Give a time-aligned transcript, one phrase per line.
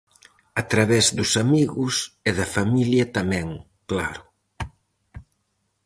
[0.61, 1.93] A través dos amigos
[2.29, 3.47] e da familia tamén,
[3.89, 4.23] claro.